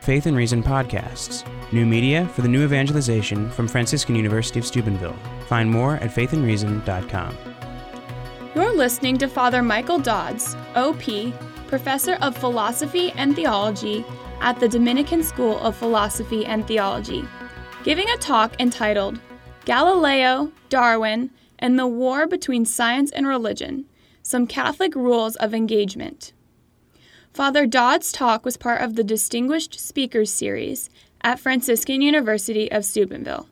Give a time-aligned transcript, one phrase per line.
[0.00, 5.16] Faith and Reason podcasts, new media for the new evangelization from Franciscan University of Steubenville.
[5.46, 7.36] Find more at faithandreason.com.
[8.54, 11.02] You're listening to Father Michael Dodds, OP,
[11.66, 14.02] Professor of Philosophy and Theology
[14.40, 17.28] at the Dominican School of Philosophy and Theology,
[17.84, 19.20] giving a talk entitled
[19.66, 23.84] Galileo, Darwin, and the War Between Science and Religion
[24.22, 26.32] Some Catholic Rules of Engagement.
[27.32, 30.90] Father Dodds' talk was part of the Distinguished Speakers Series
[31.20, 33.46] at Franciscan University of Steubenville.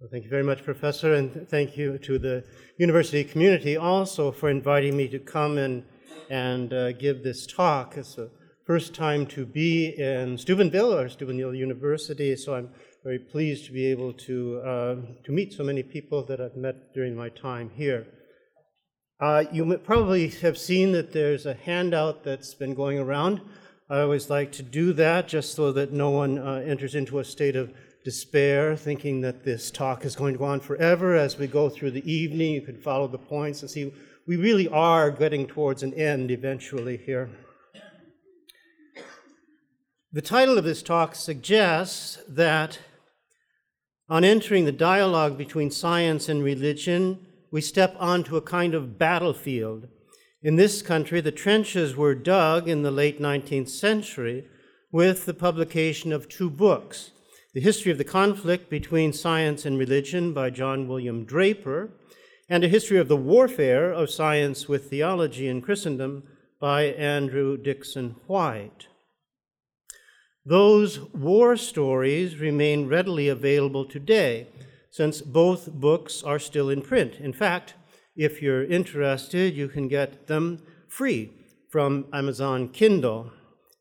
[0.00, 2.44] Well, thank you very much, Professor, and thank you to the
[2.78, 5.84] university community also for inviting me to come and,
[6.30, 7.98] and uh, give this talk.
[7.98, 8.30] It's the
[8.66, 12.70] first time to be in Steubenville or Steubenville University, so I'm
[13.04, 16.94] very pleased to be able to, uh, to meet so many people that I've met
[16.94, 18.06] during my time here.
[19.18, 23.40] Uh, you probably have seen that there's a handout that's been going around.
[23.88, 27.24] I always like to do that just so that no one uh, enters into a
[27.24, 27.72] state of
[28.04, 31.16] despair, thinking that this talk is going to go on forever.
[31.16, 33.90] As we go through the evening, you can follow the points and see
[34.26, 37.30] we really are getting towards an end eventually here.
[40.12, 42.80] The title of this talk suggests that
[44.10, 47.25] on entering the dialogue between science and religion,
[47.56, 49.88] we step onto a kind of battlefield.
[50.42, 54.44] In this country, the trenches were dug in the late 19th century
[54.92, 57.12] with the publication of two books
[57.54, 61.88] The History of the Conflict Between Science and Religion by John William Draper,
[62.46, 66.24] and A History of the Warfare of Science with Theology in Christendom
[66.60, 68.88] by Andrew Dickson White.
[70.44, 74.48] Those war stories remain readily available today
[74.96, 77.20] since both books are still in print.
[77.20, 77.74] In fact,
[78.16, 81.30] if you're interested, you can get them free
[81.68, 83.30] from Amazon Kindle.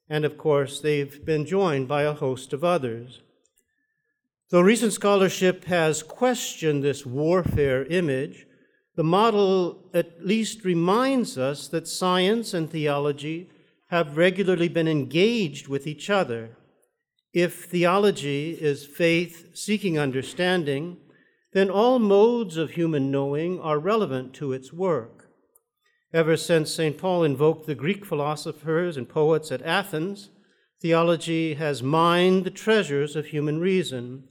[0.09, 3.21] And of course, they've been joined by a host of others.
[4.49, 8.45] Though recent scholarship has questioned this warfare image,
[8.97, 13.49] the model at least reminds us that science and theology
[13.87, 16.57] have regularly been engaged with each other.
[17.33, 20.97] If theology is faith seeking understanding,
[21.55, 25.29] then all modes of human knowing are relevant to its work.
[26.13, 26.97] Ever since St.
[26.97, 30.31] Paul invoked the Greek philosophers and poets at Athens,
[30.81, 34.25] theology has mined the treasures of human reason.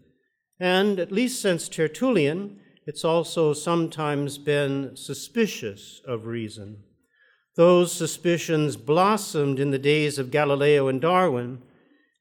[0.60, 6.82] And at least since Tertullian, it's also sometimes been suspicious of reason.
[7.56, 11.62] Those suspicions blossomed in the days of Galileo and Darwin.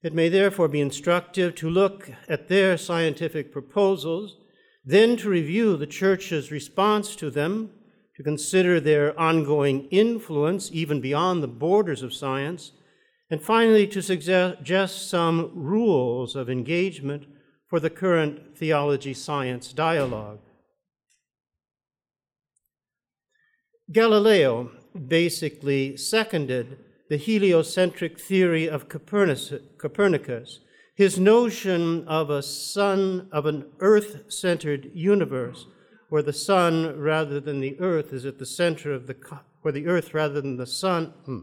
[0.02, 4.38] It may therefore be instructive to look at their scientific proposals
[4.86, 7.72] then to review the church's response to them,
[8.16, 12.72] to consider their ongoing influence even beyond the borders of science,
[13.30, 17.26] and finally to suggest some rules of engagement
[17.68, 20.40] for the current theology science dialogue.
[23.92, 24.72] Galileo
[25.08, 26.78] basically seconded
[27.10, 30.60] the heliocentric theory of Copernicus
[30.96, 35.66] his notion of a sun, of an earth centered universe,
[36.10, 39.16] where the sun rather than the earth is at the center of the,
[39.62, 41.40] where the earth rather than the sun, hmm,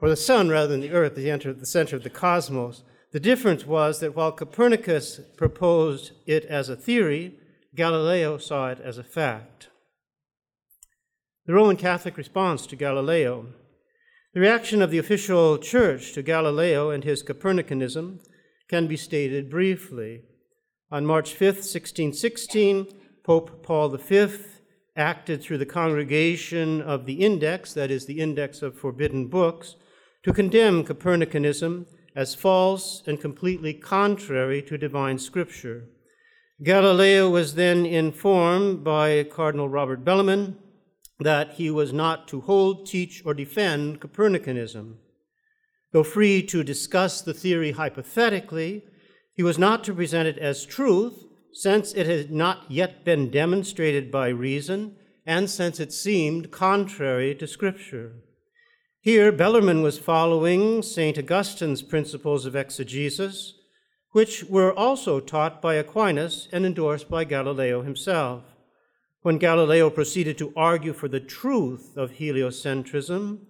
[0.00, 2.82] or the sun rather than the earth is at the center of the cosmos.
[3.12, 7.38] The difference was that while Copernicus proposed it as a theory,
[7.74, 9.68] Galileo saw it as a fact.
[11.44, 13.46] The Roman Catholic response to Galileo.
[14.32, 18.20] The reaction of the official church to Galileo and his Copernicanism
[18.72, 20.22] can be stated briefly.
[20.90, 22.86] On March 5, 1616,
[23.22, 24.28] Pope Paul V
[24.96, 29.76] acted through the congregation of the Index, that is, the Index of Forbidden Books,
[30.22, 31.84] to condemn Copernicanism
[32.16, 35.84] as false and completely contrary to divine scripture.
[36.62, 40.56] Galileo was then informed by Cardinal Robert Bellarmine
[41.20, 44.96] that he was not to hold, teach, or defend Copernicanism.
[45.92, 48.84] Though free to discuss the theory hypothetically,
[49.34, 54.10] he was not to present it as truth, since it had not yet been demonstrated
[54.10, 54.96] by reason,
[55.26, 58.14] and since it seemed contrary to Scripture.
[59.00, 61.18] Here, Bellarmine was following St.
[61.18, 63.54] Augustine's principles of exegesis,
[64.12, 68.44] which were also taught by Aquinas and endorsed by Galileo himself.
[69.22, 73.40] When Galileo proceeded to argue for the truth of heliocentrism,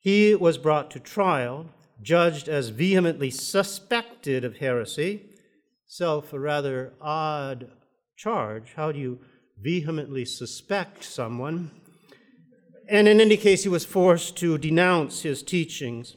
[0.00, 1.70] he was brought to trial,
[2.02, 5.22] judged as vehemently suspected of heresy,
[5.86, 7.70] self a rather odd
[8.16, 8.74] charge.
[8.76, 9.20] How do you
[9.60, 11.70] vehemently suspect someone?
[12.88, 16.16] And in any case, he was forced to denounce his teachings.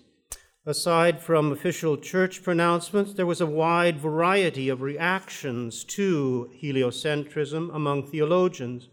[0.66, 8.08] Aside from official church pronouncements, there was a wide variety of reactions to heliocentrism among
[8.08, 8.90] theologians.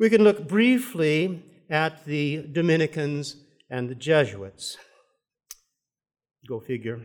[0.00, 3.36] We can look briefly at the Dominicans
[3.70, 4.78] and the Jesuits.
[6.48, 7.00] Go figure.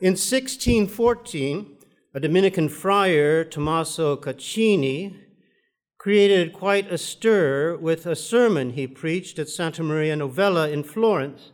[0.00, 1.76] In 1614,
[2.14, 5.16] a Dominican friar, Tommaso Caccini,
[5.98, 11.50] created quite a stir with a sermon he preached at Santa Maria Novella in Florence,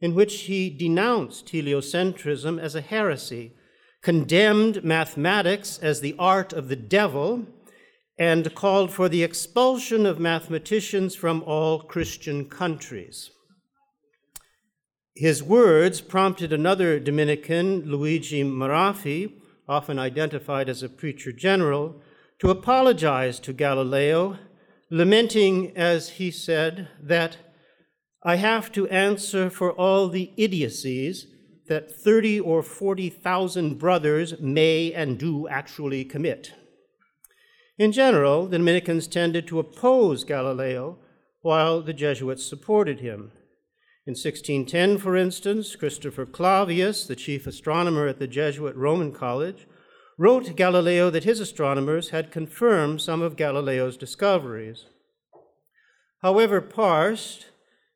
[0.00, 3.52] in which he denounced heliocentrism as a heresy,
[4.02, 7.46] condemned mathematics as the art of the devil,
[8.18, 13.30] and called for the expulsion of mathematicians from all Christian countries.
[15.16, 19.32] His words prompted another Dominican, Luigi Maraffi,
[19.66, 22.02] often identified as a preacher general,
[22.38, 24.36] to apologize to Galileo,
[24.90, 27.38] lamenting, as he said, that
[28.22, 31.28] I have to answer for all the idiocies
[31.66, 36.52] that 30 or 40,000 brothers may and do actually commit.
[37.78, 40.98] In general, the Dominicans tended to oppose Galileo,
[41.40, 43.32] while the Jesuits supported him.
[44.06, 49.66] In 1610, for instance, Christopher Clavius, the chief astronomer at the Jesuit Roman College,
[50.16, 54.86] wrote Galileo that his astronomers had confirmed some of Galileo's discoveries.
[56.22, 57.46] However parsed,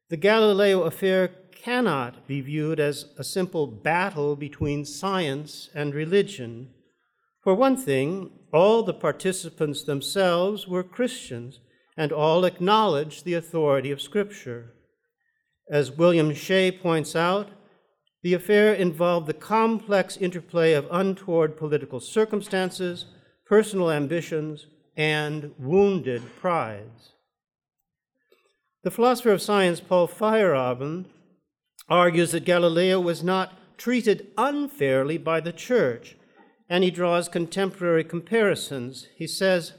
[0.08, 6.70] the Galileo affair cannot be viewed as a simple battle between science and religion.
[7.44, 11.60] For one thing, all the participants themselves were Christians,
[11.96, 14.74] and all acknowledged the authority of Scripture.
[15.70, 17.50] As William Shea points out,
[18.22, 23.06] the affair involved the complex interplay of untoward political circumstances,
[23.46, 27.12] personal ambitions, and wounded prides.
[28.82, 31.04] The philosopher of science Paul Feyerabend
[31.88, 36.16] argues that Galileo was not treated unfairly by the church,
[36.68, 39.06] and he draws contemporary comparisons.
[39.16, 39.74] He says,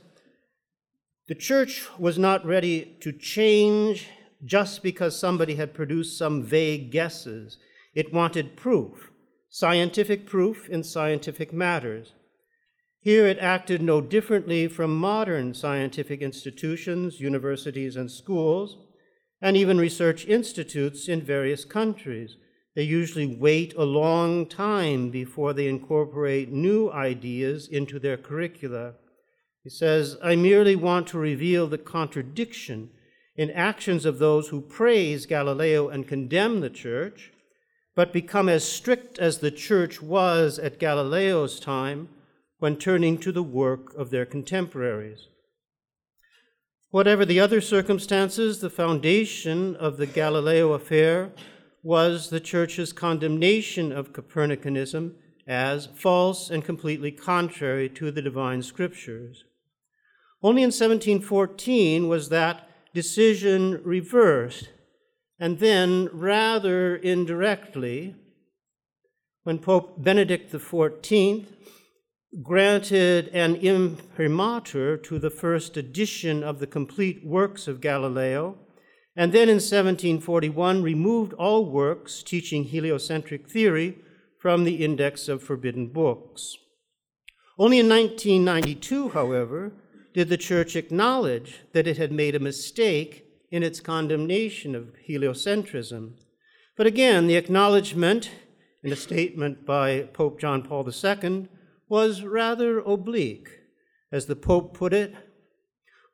[1.28, 4.08] The church was not ready to change
[4.44, 7.58] just because somebody had produced some vague guesses.
[7.94, 9.12] It wanted proof,
[9.50, 12.14] scientific proof in scientific matters.
[13.00, 18.78] Here it acted no differently from modern scientific institutions, universities, and schools,
[19.42, 22.36] and even research institutes in various countries.
[22.76, 28.94] They usually wait a long time before they incorporate new ideas into their curricula.
[29.64, 32.92] He says, I merely want to reveal the contradiction
[33.36, 37.32] in actions of those who praise Galileo and condemn the church,
[37.96, 42.10] but become as strict as the church was at Galileo's time
[42.60, 45.28] when turning to the work of their contemporaries.
[46.92, 51.32] Whatever the other circumstances, the foundation of the Galileo affair
[51.84, 55.14] was the church's condemnation of Copernicanism
[55.48, 59.46] as false and completely contrary to the divine scriptures.
[60.44, 64.70] Only in 1714 was that decision reversed.
[65.40, 68.16] And then, rather indirectly,
[69.44, 71.48] when Pope Benedict XIV
[72.44, 78.58] granted an imprimatur to the first edition of the complete works of Galileo,
[79.16, 83.98] and then in 1741 removed all works teaching heliocentric theory
[84.40, 86.56] from the Index of Forbidden Books.
[87.58, 89.74] Only in 1992, however,
[90.14, 96.14] did the church acknowledge that it had made a mistake in its condemnation of heliocentrism.
[96.76, 98.32] But again, the acknowledgement
[98.84, 101.48] in a statement by Pope John Paul II
[101.88, 103.50] was rather oblique.
[104.12, 105.14] As the Pope put it,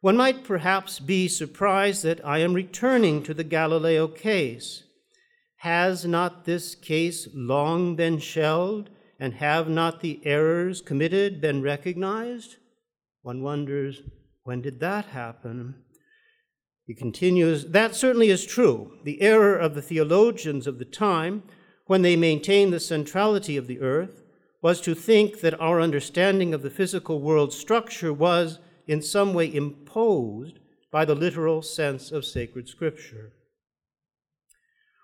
[0.02, 4.84] one might perhaps be surprised that I am returning to the Galileo case.
[5.58, 8.90] Has not this case long been shelved,
[9.20, 12.58] and have not the errors committed been recognized?
[13.28, 14.04] One wonders,
[14.44, 15.76] when did that happen?
[16.86, 19.00] He continues, that certainly is true.
[19.04, 21.44] The error of the theologians of the time,
[21.88, 24.24] when they maintained the centrality of the earth,
[24.62, 29.54] was to think that our understanding of the physical world structure was in some way
[29.54, 33.34] imposed by the literal sense of sacred scripture.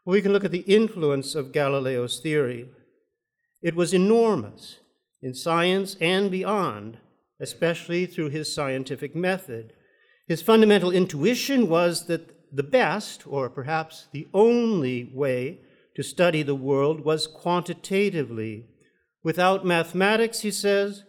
[0.06, 2.70] We can look at the influence of Galileo's theory.
[3.62, 4.77] It was enormous
[5.22, 7.00] in science and beyond,
[7.40, 9.74] especially through his scientific method.
[10.28, 15.60] His fundamental intuition was that the best, or perhaps the only way
[15.96, 18.68] to study the world was quantitatively.
[19.24, 21.04] Without mathematics, he says,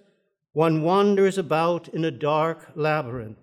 [0.52, 3.38] one wanders about in a dark labyrinth.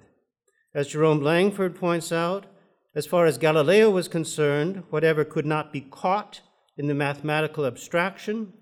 [0.73, 2.45] As Jerome Langford points out,
[2.93, 6.41] As far as Galileo was concerned, whatever could not be caught
[6.77, 8.53] in the mathematical abstraction,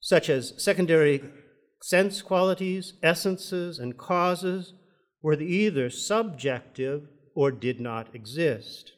[0.00, 1.22] such as secondary
[1.82, 4.74] sense qualities, essences, and causes,
[5.22, 8.92] were either subjective or did not exist.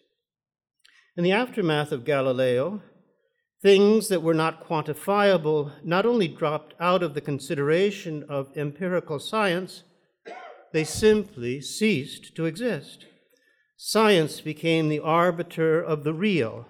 [1.17, 2.81] In the aftermath of Galileo,
[3.61, 9.83] things that were not quantifiable not only dropped out of the consideration of empirical science,
[10.73, 13.07] they simply ceased to exist.
[13.77, 16.67] Science became the arbiter of the real.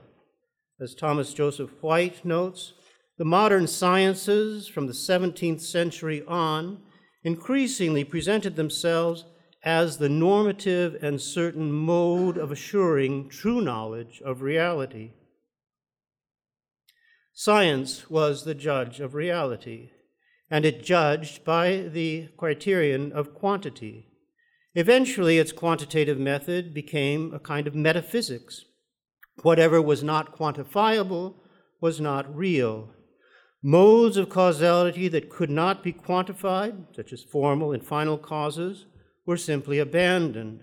[0.80, 2.74] As Thomas Joseph White notes,
[3.18, 6.80] the modern sciences from the 17th century on
[7.24, 9.24] increasingly presented themselves
[9.64, 15.10] as the normative and certain mode of assuring true knowledge of reality.
[17.34, 19.90] Science was the judge of reality,
[20.48, 24.06] and it judged by the criterion of quantity.
[24.76, 28.64] Eventually, its quantitative method became a kind of metaphysics.
[29.42, 31.34] Whatever was not quantifiable
[31.80, 32.94] was not real.
[33.62, 38.86] Modes of causality that could not be quantified, such as formal and final causes,
[39.26, 40.60] were simply abandoned.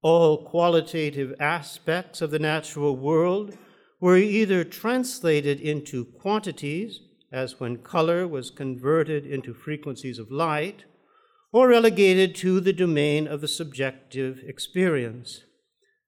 [0.00, 3.58] All qualitative aspects of the natural world
[4.00, 7.00] were either translated into quantities,
[7.30, 10.84] as when color was converted into frequencies of light,
[11.52, 15.44] or relegated to the domain of the subjective experience.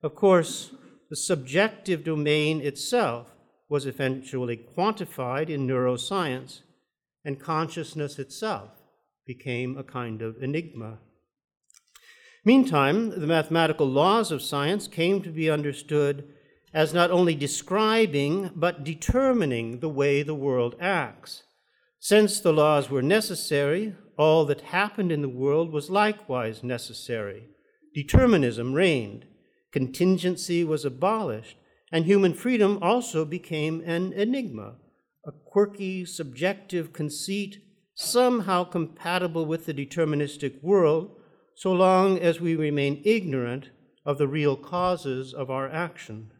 [0.02, 0.72] Of course,
[1.10, 3.35] the subjective domain itself
[3.68, 6.60] was eventually quantified in neuroscience,
[7.24, 8.70] and consciousness itself
[9.26, 10.98] became a kind of enigma.
[12.44, 16.28] Meantime, the mathematical laws of science came to be understood
[16.72, 21.42] as not only describing, but determining the way the world acts.
[21.98, 27.48] Since the laws were necessary, all that happened in the world was likewise necessary.
[27.94, 29.24] Determinism reigned,
[29.72, 31.56] contingency was abolished,
[31.92, 34.74] and human freedom also became an enigma,
[35.26, 37.62] a quirky, subjective conceit
[37.94, 41.10] somehow compatible with the deterministic world,
[41.54, 43.70] so long as we remain ignorant
[44.04, 46.30] of the real causes of our action.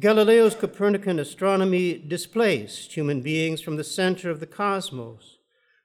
[0.00, 5.36] Galileo's Copernican astronomy displaced human beings from the center of the cosmos.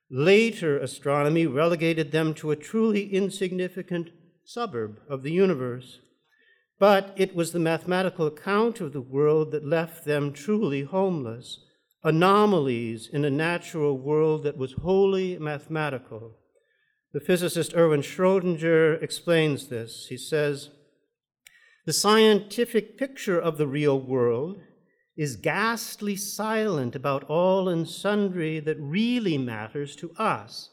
[0.10, 4.10] Later astronomy relegated them to a truly insignificant
[4.46, 6.00] suburb of the universe.
[6.80, 11.60] But it was the mathematical account of the world that left them truly homeless,
[12.04, 16.38] anomalies in a natural world that was wholly mathematical.
[17.14, 20.06] The physicist Erwin Schrödinger explains this.
[20.10, 20.70] He says,
[21.86, 24.62] The scientific picture of the real world
[25.16, 30.70] is ghastly silent about all and sundry that really matters to us.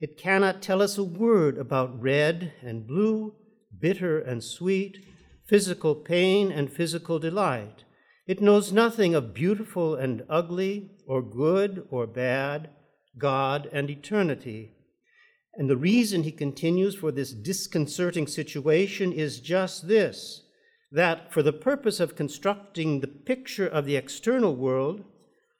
[0.00, 3.34] It cannot tell us a word about red and blue,
[3.78, 4.96] bitter and sweet,
[5.46, 7.84] physical pain and physical delight.
[8.26, 12.70] It knows nothing of beautiful and ugly, or good or bad,
[13.18, 14.72] God and eternity.
[15.54, 20.42] And the reason, he continues, for this disconcerting situation is just this
[20.92, 25.02] that for the purpose of constructing the picture of the external world,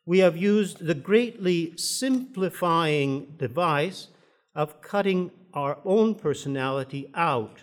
[0.04, 4.08] we have used the greatly simplifying device
[4.54, 7.60] of cutting our own personality out,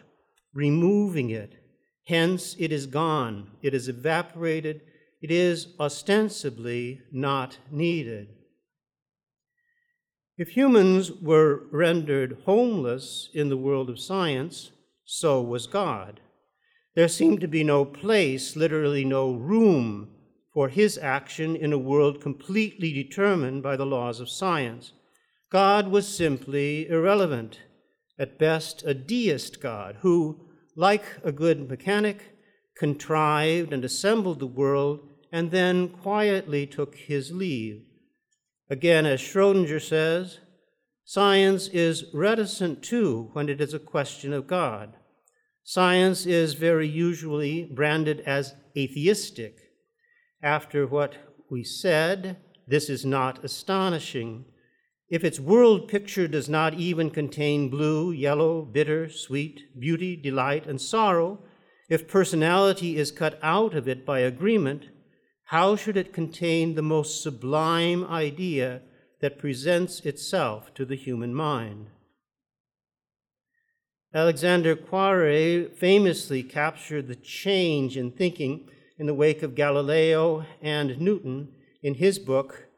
[0.54, 1.59] removing it,
[2.10, 4.82] Hence, it is gone, it is evaporated,
[5.22, 8.30] it is ostensibly not needed.
[10.36, 14.72] If humans were rendered homeless in the world of science,
[15.06, 16.20] so was God.
[16.96, 20.10] There seemed to be no place, literally no room,
[20.52, 24.94] for his action in a world completely determined by the laws of science.
[25.52, 27.60] God was simply irrelevant,
[28.18, 30.49] at best a deist God who,
[30.80, 32.22] like a good mechanic,
[32.78, 37.82] contrived and assembled the world and then quietly took his leave.
[38.70, 40.40] Again, as Schrodinger says,
[41.04, 44.94] science is reticent too when it is a question of God.
[45.66, 49.58] Science is very usually branded as atheistic.
[50.42, 51.16] After what
[51.52, 54.46] we said, this is not astonishing.
[55.10, 60.80] If its world picture does not even contain blue, yellow, bitter, sweet, beauty, delight, and
[60.80, 61.40] sorrow,
[61.90, 64.86] if personality is cut out of it by agreement,
[65.46, 68.82] how should it contain the most sublime idea
[69.20, 71.88] that presents itself to the human mind?
[74.14, 81.50] Alexander Koyré famously captured the change in thinking in the wake of Galileo and Newton
[81.82, 82.69] in his book,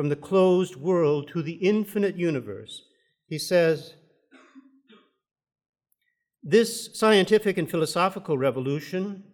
[0.00, 2.84] from the closed world to the infinite universe.
[3.26, 3.96] He says,
[6.42, 9.24] This scientific and philosophical revolution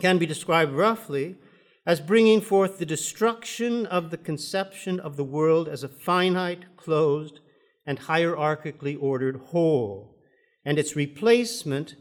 [0.00, 1.38] can be described roughly
[1.84, 7.40] as bringing forth the destruction of the conception of the world as a finite, closed,
[7.84, 10.20] and hierarchically ordered whole,
[10.64, 11.96] and its replacement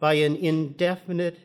[0.00, 1.38] by an indefinite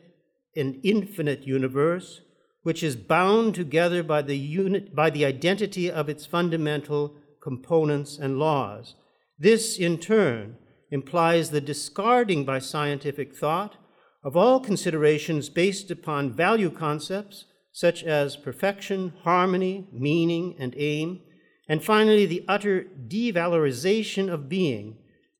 [0.56, 2.22] and infinite universe
[2.66, 8.40] which is bound together by the, unit, by the identity of its fundamental components and
[8.40, 8.96] laws.
[9.38, 10.56] This, in turn,
[10.90, 13.76] implies the discarding by scientific thought
[14.24, 21.20] of all considerations based upon value concepts such as perfection, harmony, meaning, and aim,
[21.68, 24.96] and finally, the utter devalorization of being,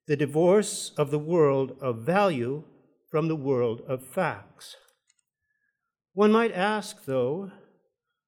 [0.07, 2.63] the divorce of the world of value
[3.11, 4.77] from the world of facts.
[6.17, 7.51] One might ask, though,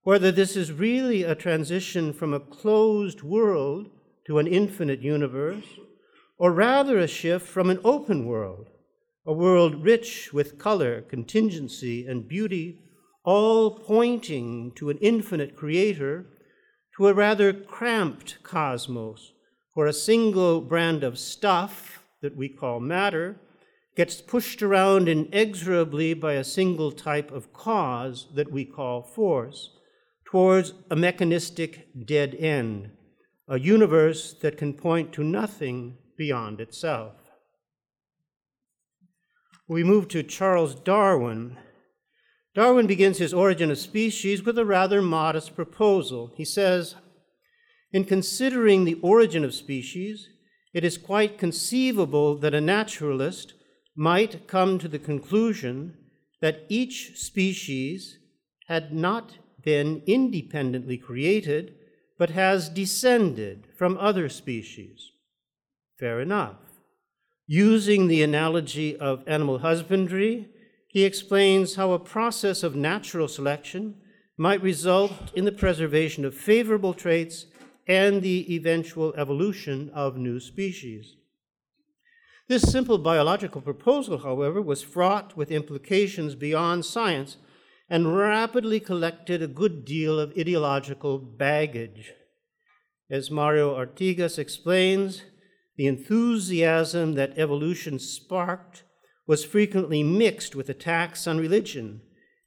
[0.04, 3.90] whether this is really a transition from a closed world
[4.28, 5.66] to an infinite universe,
[6.38, 8.68] or rather a shift from an open world,
[9.26, 12.78] a world rich with color, contingency, and beauty
[13.24, 16.28] all pointing to an infinite creator,
[16.96, 19.34] to a rather cramped cosmos
[19.74, 23.40] where a single brand of stuff that we call matter
[24.00, 29.72] gets pushed around inexorably by a single type of cause that we call force
[30.24, 32.90] towards a mechanistic dead end,
[33.50, 37.12] a universe that can point to nothing beyond itself.
[39.68, 41.58] We move to Charles Darwin
[42.56, 46.32] Darwin begins his Origin of Species with a rather modest proposal.
[46.38, 46.96] He says,
[47.92, 50.30] In considering the origin of species,
[50.74, 53.56] it is quite conceivable that a naturalist
[54.00, 55.94] might come to the conclusion
[56.40, 58.18] that each species
[58.70, 61.74] had not been independently created,
[62.18, 65.12] but has descended from other species.
[66.00, 66.56] Fair enough.
[67.46, 70.48] Using the analogy of animal husbandry,
[70.88, 73.96] he explains how a process of natural selection
[74.38, 77.48] might result in the preservation of favorable traits
[77.86, 81.18] and the eventual evolution of new species.
[82.50, 87.38] This simple biological proposal, however, was fraught with implications beyond science
[87.88, 92.12] and rapidly collected a good deal of ideological baggage.
[93.08, 95.22] As Mariano Artigas explains,
[95.78, 98.82] the enthusiasm that evolution sparked
[99.28, 102.02] was frequently mixed with attacks on religion,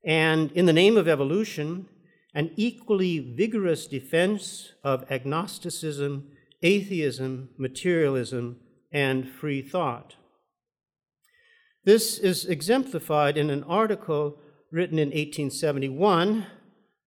[0.05, 1.87] and in the name of evolution,
[2.35, 6.27] an equally vigorous defense of agnosticism,
[6.61, 8.57] atheism, materialism,
[8.93, 10.17] and free thought.
[11.85, 14.39] This is exemplified in an article
[14.71, 16.47] written in 1871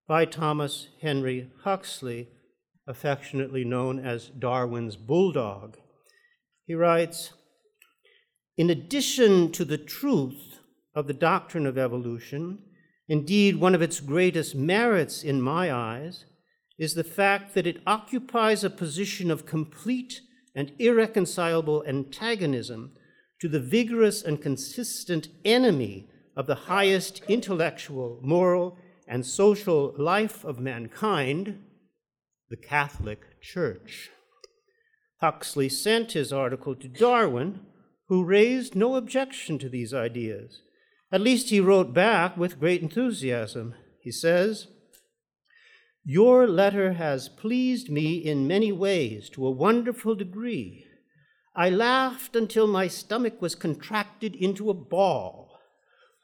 [0.06, 2.28] by Thomas Henry Huxley,
[2.86, 5.78] affectionately known as Darwin's Bulldog.
[6.66, 7.32] He writes,
[8.56, 10.60] in addition to the truth
[10.94, 12.58] of the doctrine of evolution,
[13.08, 16.24] indeed, one of its greatest merits in my eyes
[16.78, 20.20] is the fact that it occupies a position of complete
[20.56, 22.90] and irreconcilable antagonism
[23.40, 30.58] to the vigorous and consistent enemy of the highest intellectual, moral, and social life of
[30.58, 31.62] mankind,
[32.48, 34.10] the Catholic Church.
[35.20, 37.60] Huxley sent his article to Darwin
[38.08, 40.62] who raised no objection to these ideas.
[41.12, 43.74] At least he wrote back with great enthusiasm.
[44.00, 44.68] He says,
[46.08, 50.86] Your letter has pleased me in many ways to a wonderful degree.
[51.56, 55.58] I laughed until my stomach was contracted into a ball.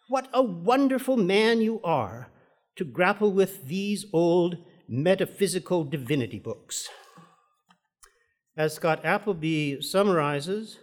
[0.08, 2.30] What a wonderful man you are
[2.76, 6.88] to grapple with these old metaphysical divinity books.
[8.56, 10.78] As Scott Appleby summarizes,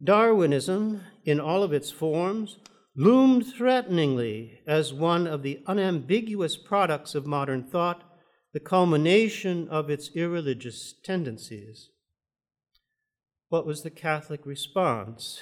[0.00, 2.58] Darwinism, in all of its forms,
[2.94, 8.04] loomed threateningly as one of the unambiguous products of modern thought,
[8.52, 11.90] the culmination of its irreligious tendencies.
[13.48, 15.40] What was the Catholic response?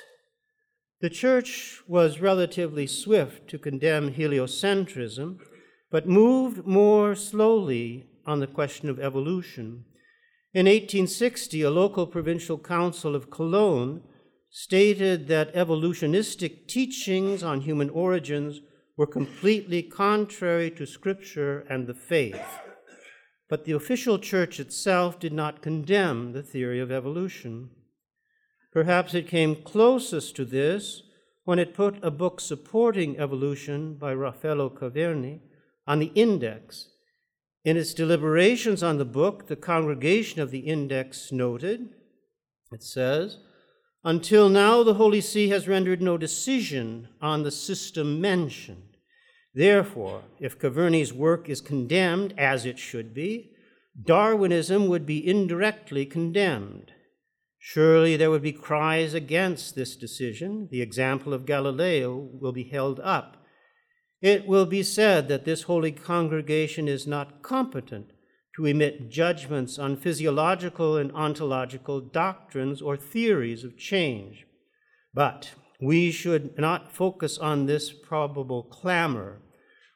[1.01, 5.39] The Church was relatively swift to condemn heliocentrism,
[5.91, 9.85] but moved more slowly on the question of evolution.
[10.55, 14.03] In 1860, a local provincial council of Cologne
[14.51, 18.61] stated that evolutionistic teachings on human origins
[18.97, 22.41] were completely contrary to Scripture and the faith.
[23.49, 27.71] But the official church itself did not condemn the theory of evolution.
[28.73, 31.03] Perhaps it came closest to this
[31.45, 35.41] when it put a book supporting evolution by Raffaello Caverni
[35.87, 36.89] on the index.
[37.65, 41.89] In its deliberations on the book, the congregation of the index noted,
[42.73, 43.39] it says,
[44.05, 48.86] Until now, the Holy See has rendered no decision on the system mentioned.
[49.57, 53.53] Therefore, if Caverni's work is condemned, as it should be,
[53.99, 56.93] Darwinism would be indirectly condemned.
[57.59, 60.69] Surely there would be cries against this decision.
[60.71, 63.47] The example of Galileo will be held up.
[64.21, 68.11] It will be said that this holy congregation is not competent
[68.57, 74.45] to emit judgments on physiological and ontological doctrines or theories of change.
[75.15, 79.41] But we should not focus on this probable clamor.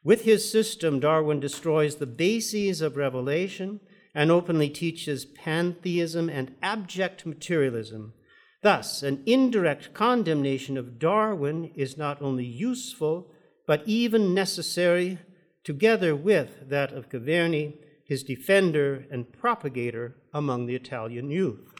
[0.02, 3.80] With his system, Darwin destroys the bases of revelation
[4.14, 8.14] and openly teaches pantheism and abject materialism.
[8.62, 13.32] Thus, an indirect condemnation of Darwin is not only useful,
[13.66, 15.18] but even necessary,
[15.64, 17.74] together with that of Caverni
[18.10, 21.72] his defender and propagator among the Italian youth.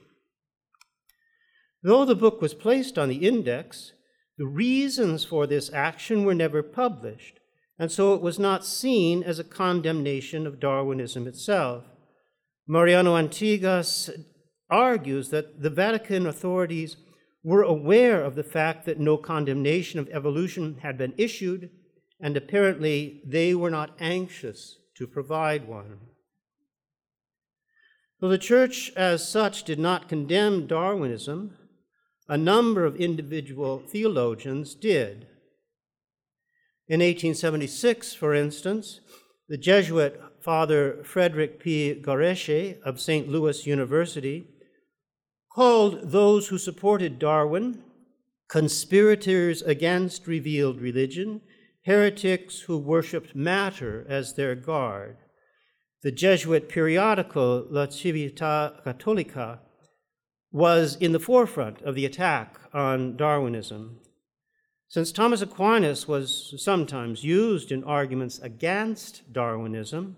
[1.82, 3.94] Though the book was placed on the index,
[4.38, 7.39] the reasons for this action were never published,
[7.80, 11.84] and so it was not seen as a condemnation of Darwinism itself.
[12.66, 14.10] Mariano Artigas
[14.68, 16.98] argues that the Vatican authorities
[17.42, 21.70] were aware of the fact that no condemnation of evolution had been issued,
[22.20, 26.00] and apparently they were not anxious to provide one.
[28.20, 31.56] Though the church as such did not condemn Darwinism,
[32.28, 35.26] a number of individual theologians did.
[36.90, 39.00] In 1876, for instance,
[39.48, 41.94] the Jesuit Father Frederick P.
[41.94, 43.28] Garesché of St.
[43.28, 44.44] Louis University
[45.54, 47.82] called those who supported Darwin
[48.48, 51.40] conspirators against revealed religion,
[51.84, 55.16] heretics who worshiped matter as their God
[56.02, 59.58] the Jesuit periodical La Civiltà Cattolica
[60.50, 64.00] was in the forefront of the attack on Darwinism.
[64.90, 70.16] Since Thomas Aquinas was sometimes used in arguments against Darwinism,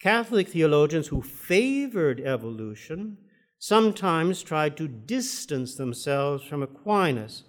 [0.00, 3.18] Catholic theologians who favored evolution
[3.60, 7.44] sometimes tried to distance themselves from Aquinas.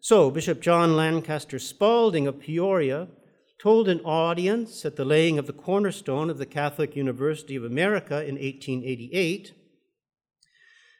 [0.00, 3.06] So, Bishop John Lancaster Spalding of Peoria
[3.62, 8.16] told an audience at the laying of the cornerstone of the Catholic University of America
[8.16, 9.52] in 1888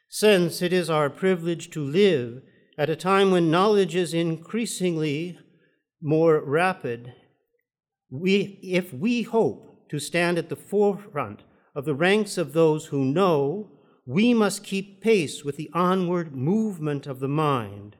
[0.07, 2.43] Since it is our privilege to live
[2.77, 5.37] at a time when knowledge is increasingly
[6.01, 7.13] more rapid,
[8.09, 11.43] we, if we hope to stand at the forefront
[11.75, 13.69] of the ranks of those who know,
[14.05, 17.95] we must keep pace with the onward movement of the mind.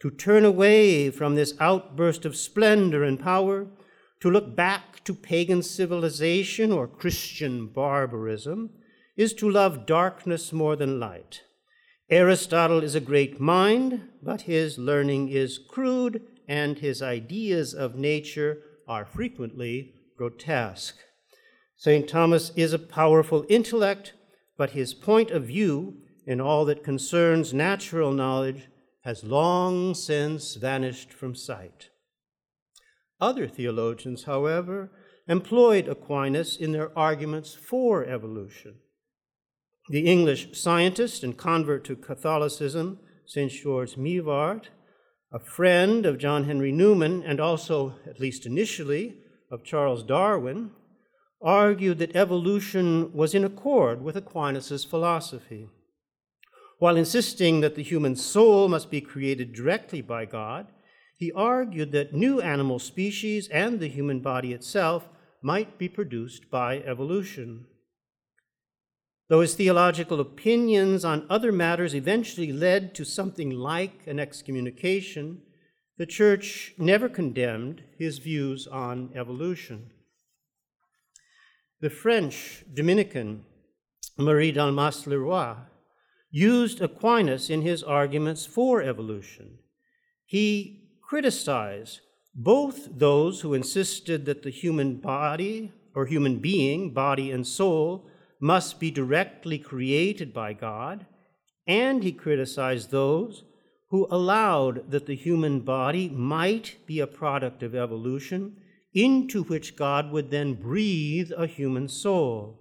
[0.00, 3.66] To turn away from this outburst of splendor and power
[4.20, 8.70] to look back to pagan civilization or Christian barbarism
[9.16, 11.42] is to love darkness more than light.
[12.08, 18.62] Aristotle is a great mind, but his learning is crude and his ideas of nature
[18.86, 20.96] are frequently grotesque.
[21.76, 22.08] St.
[22.08, 24.14] Thomas is a powerful intellect,
[24.56, 28.68] but his point of view in all that concerns natural knowledge
[29.02, 31.90] has long since vanished from sight.
[33.20, 34.92] Other theologians, however,
[35.26, 38.76] employed Aquinas in their arguments for evolution.
[39.88, 43.52] The English scientist and convert to Catholicism, St.
[43.52, 44.64] George Mivart,
[45.32, 49.18] a friend of John Henry Newman and also, at least initially,
[49.50, 50.72] of Charles Darwin,
[51.40, 55.68] argued that evolution was in accord with Aquinas' philosophy.
[56.80, 60.66] While insisting that the human soul must be created directly by God,
[61.16, 65.08] he argued that new animal species and the human body itself
[65.42, 67.66] might be produced by evolution.
[69.28, 75.42] Though his theological opinions on other matters eventually led to something like an excommunication,
[75.98, 79.90] the Church never condemned his views on evolution.
[81.80, 83.44] The French Dominican
[84.16, 85.56] Marie Dalmace Leroy
[86.30, 89.58] used Aquinas in his arguments for evolution.
[90.24, 92.00] He criticized
[92.34, 98.08] both those who insisted that the human body or human being, body and soul,
[98.40, 101.06] must be directly created by God,
[101.66, 103.44] and he criticized those
[103.90, 108.56] who allowed that the human body might be a product of evolution
[108.92, 112.58] into which God would then breathe a human soul.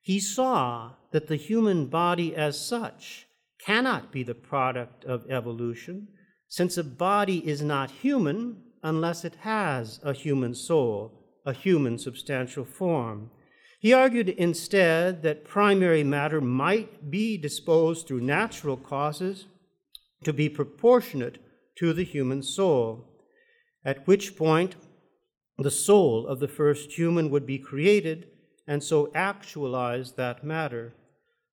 [0.00, 3.26] He saw that the human body as such
[3.64, 6.08] cannot be the product of evolution,
[6.48, 11.12] since a body is not human unless it has a human soul,
[11.44, 13.30] a human substantial form.
[13.78, 19.46] He argued instead that primary matter might be disposed through natural causes
[20.24, 21.38] to be proportionate
[21.76, 23.04] to the human soul,
[23.84, 24.74] at which point
[25.58, 28.28] the soul of the first human would be created
[28.66, 30.92] and so actualize that matter,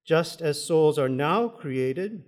[0.05, 2.23] just as souls are now created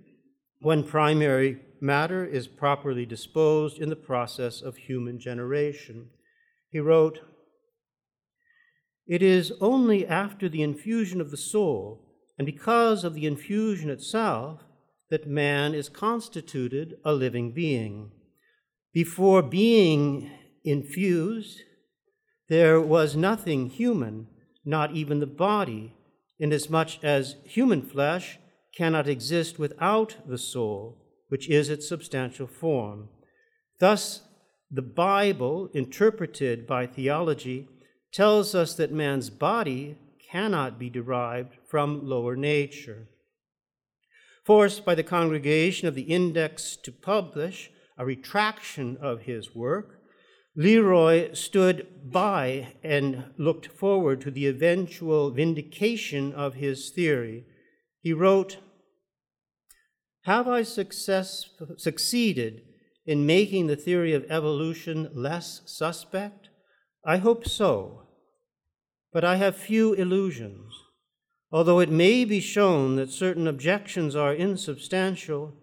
[0.60, 6.08] when primary matter is properly disposed in the process of human generation.
[6.70, 7.20] He wrote,
[9.08, 12.04] It is only after the infusion of the soul,
[12.38, 14.60] and because of the infusion itself,
[15.10, 18.12] that man is constituted a living being.
[18.92, 20.30] Before being
[20.62, 21.62] infused,
[22.50, 24.28] there was nothing human,
[24.64, 25.94] not even the body,
[26.38, 28.38] inasmuch as human flesh
[28.76, 33.08] cannot exist without the soul, which is its substantial form.
[33.80, 34.22] Thus,
[34.70, 37.68] the Bible, interpreted by theology,
[38.12, 39.96] tells us that man's body
[40.30, 43.08] cannot be derived from lower nature.
[44.44, 49.98] Forced by the congregation of the Index to publish a retraction of his work,
[50.56, 57.44] Leroy stood by and looked forward to the eventual vindication of his theory.
[58.00, 58.58] He wrote,
[60.22, 62.62] Have I success, succeeded
[63.06, 66.47] in making the theory of evolution less suspect?
[67.08, 68.02] I hope so,
[69.14, 70.74] but I have few illusions.
[71.50, 75.54] Although it may be shown that certain objections are insubstantial,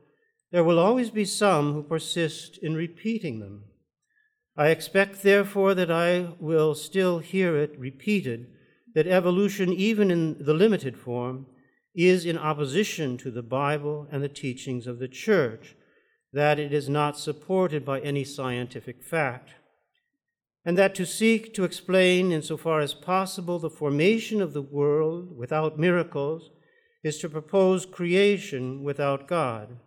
[0.51, 3.65] there will always be some who persist in repeating them.
[4.57, 8.47] I expect, therefore, that I will still hear it repeated
[8.95, 11.45] that evolution, even in the limited form,
[11.93, 15.75] is in opposition to the Bible and the teachings of the Church,
[16.33, 19.51] that it is not supported by any scientific fact
[20.65, 25.77] and that to seek to explain, insofar as possible, the formation of the world without
[25.77, 26.49] miracles
[27.03, 29.77] is to propose creation without God.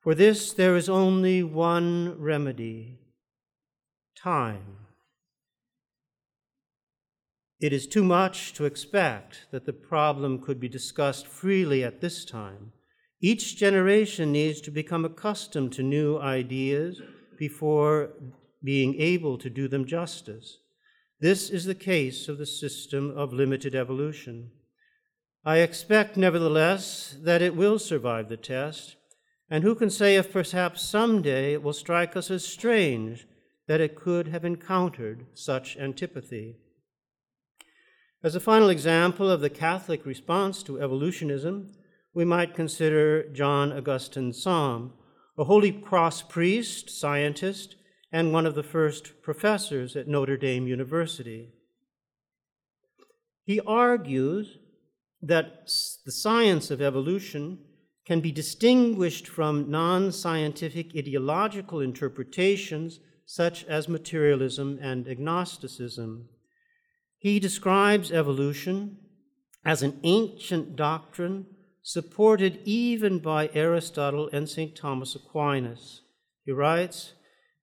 [0.00, 3.00] For this, there is only one remedy
[4.16, 4.76] time.
[7.58, 12.24] It is too much to expect that the problem could be discussed freely at this
[12.24, 12.72] time.
[13.20, 17.00] Each generation needs to become accustomed to new ideas
[17.36, 18.10] before
[18.62, 20.58] being able to do them justice.
[21.20, 24.50] This is the case of the system of limited evolution.
[25.44, 28.96] I expect, nevertheless, that it will survive the test,
[29.48, 33.26] and who can say if perhaps someday it will strike us as strange
[33.66, 36.56] that it could have encountered such antipathy?
[38.22, 41.72] As a final example of the Catholic response to evolutionism,
[42.12, 44.92] we might consider John Augustine Zahm,
[45.38, 47.76] a Holy Cross priest, scientist,
[48.12, 51.50] and one of the first professors at Notre Dame University.
[53.44, 54.58] He argues
[55.22, 55.66] that
[56.04, 57.58] the science of evolution
[58.06, 66.28] can be distinguished from non scientific ideological interpretations such as materialism and agnosticism.
[67.18, 68.98] He describes evolution
[69.64, 71.46] as an ancient doctrine
[71.82, 74.76] supported even by Aristotle and St.
[74.76, 76.02] Thomas Aquinas.
[76.44, 77.12] He writes,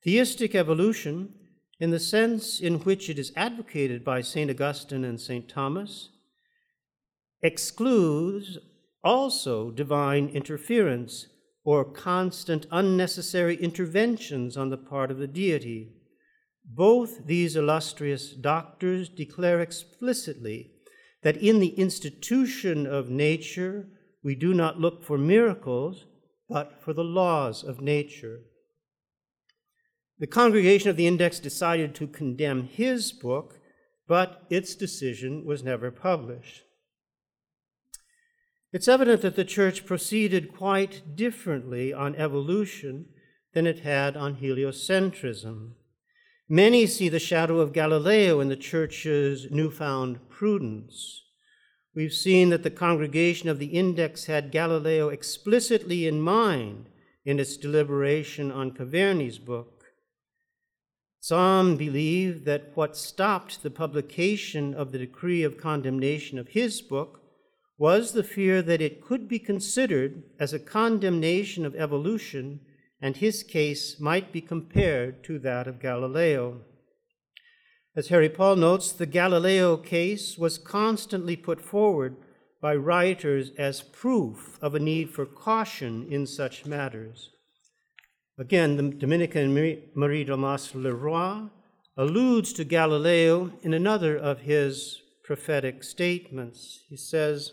[0.03, 1.33] Theistic evolution,
[1.79, 4.49] in the sense in which it is advocated by St.
[4.49, 5.47] Augustine and St.
[5.47, 6.09] Thomas,
[7.41, 8.57] excludes
[9.03, 11.27] also divine interference
[11.63, 15.93] or constant unnecessary interventions on the part of the deity.
[16.65, 20.71] Both these illustrious doctors declare explicitly
[21.21, 23.87] that in the institution of nature
[24.21, 26.05] we do not look for miracles,
[26.49, 28.41] but for the laws of nature.
[30.23, 33.59] The congregation of the Index decided to condemn his book,
[34.07, 36.63] but its decision was never published.
[38.71, 43.07] It's evident that the church proceeded quite differently on evolution
[43.53, 45.71] than it had on heliocentrism.
[46.47, 51.21] Many see the shadow of Galileo in the church's newfound prudence.
[51.93, 56.85] We've seen that the congregation of the Index had Galileo explicitly in mind
[57.25, 59.82] in its deliberation on Caverni's book.
[61.23, 67.21] Some believe that what stopped the publication of the decree of condemnation of his book
[67.77, 72.59] was the fear that it could be considered as a condemnation of evolution,
[73.01, 76.59] and his case might be compared to that of Galileo.
[77.95, 82.17] As Harry Paul notes, the Galileo case was constantly put forward
[82.59, 87.29] by writers as proof of a need for caution in such matters.
[88.37, 89.53] Again, the Dominican
[89.95, 91.49] Marie Dalmace Leroy
[91.95, 96.79] alludes to Galileo in another of his prophetic statements.
[96.89, 97.51] He says,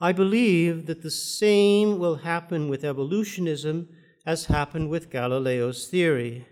[0.00, 3.88] I believe that the same will happen with evolutionism
[4.24, 6.46] as happened with Galileo's theory.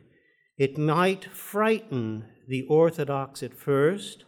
[0.59, 4.25] It might frighten the orthodox at first,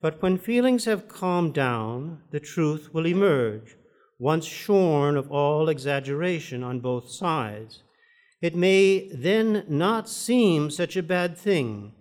[0.00, 3.76] but when feelings have calmed down, the truth will emerge,
[4.18, 7.81] once shorn of all exaggeration on both sides.
[8.42, 11.92] It may then not seem such a bad thing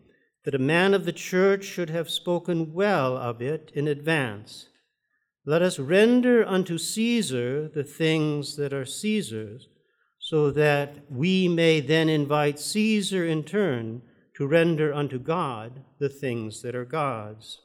[0.43, 4.67] that a man of the church should have spoken well of it in advance.
[5.45, 9.67] Let us render unto Caesar the things that are Caesar's,
[10.17, 14.01] so that we may then invite Caesar in turn
[14.36, 17.60] to render unto God the things that are God's.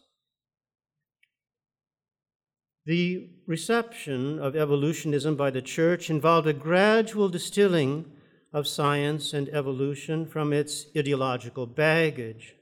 [2.85, 8.13] The reception of evolutionism by the church involved a gradual distilling
[8.57, 12.55] of science and evolution from its ideological baggage.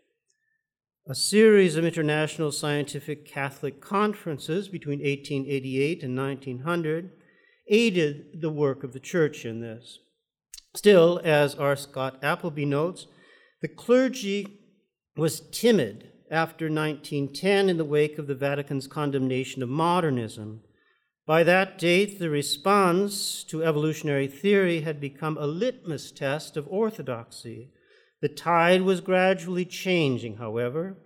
[1.09, 7.13] A series of international scientific Catholic conferences between 1888 and 1900
[7.69, 10.01] aided the work of the church in this.
[10.75, 11.77] Still, as R.
[11.77, 13.07] Scott Appleby notes,
[13.63, 14.49] the clergy
[15.17, 20.63] was timid after 1910 in the wake of the Vatican's condemnation of modernism.
[21.27, 27.71] By that date, the response to evolutionary theory had become a litmus test of orthodoxy.
[28.21, 30.99] The tide was gradually changing, however,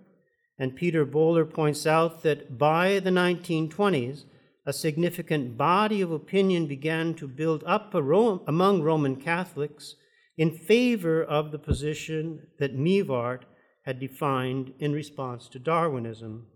[0.57, 4.25] and Peter Bowler points out that by the 1920s,
[4.65, 9.95] a significant body of opinion began to build up among Roman Catholics
[10.37, 13.43] in favor of the position that Mivart
[13.83, 16.47] had defined in response to Darwinism.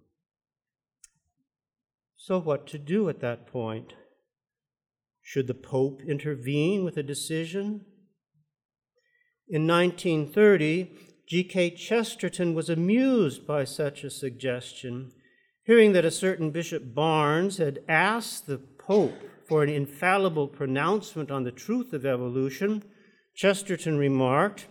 [2.25, 3.95] So, what to do at that point?
[5.21, 7.83] Should the Pope intervene with a decision?
[9.49, 10.89] In 1930,
[11.27, 11.71] G.K.
[11.71, 15.11] Chesterton was amused by such a suggestion.
[15.65, 21.43] Hearing that a certain Bishop Barnes had asked the Pope for an infallible pronouncement on
[21.43, 22.83] the truth of evolution,
[23.35, 24.67] Chesterton remarked,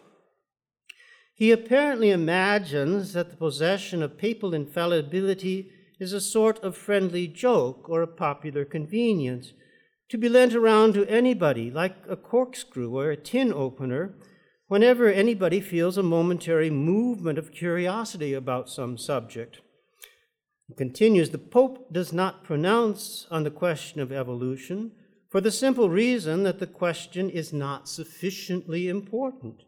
[1.35, 5.71] He apparently imagines that the possession of papal infallibility
[6.03, 9.53] is a sort of friendly joke or a popular convenience,
[10.09, 14.15] to be lent around to anybody, like a corkscrew or a tin opener,
[14.67, 19.61] whenever anybody feels a momentary movement of curiosity about some subject.
[20.67, 24.91] He continues The Pope does not pronounce on the question of evolution
[25.31, 29.63] for the simple reason that the question is not sufficiently important.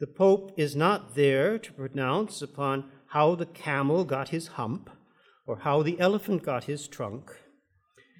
[0.00, 4.90] The Pope is not there to pronounce upon how the camel got his hump
[5.46, 7.30] or how the elephant got his trunk.